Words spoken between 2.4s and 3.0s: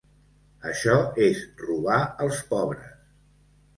pobres.